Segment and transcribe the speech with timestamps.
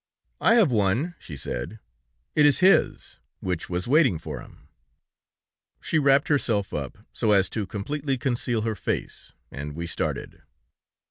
[0.39, 1.77] 'I have one,' she said;
[2.35, 4.67] 'it is his, which was waiting for him!'
[5.79, 10.41] She wrapped herself up, so as to completely conceal her face, and we started."